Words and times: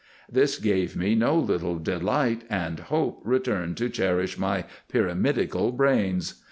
This 0.27 0.57
gave 0.57 0.95
me 0.97 1.13
no 1.13 1.37
little 1.37 1.77
delight, 1.77 2.43
and 2.49 2.79
hope 2.79 3.21
returned 3.23 3.77
to 3.77 3.87
cherish 3.87 4.35
my 4.35 4.65
pyramidical 4.89 5.71
brains. 5.73 6.39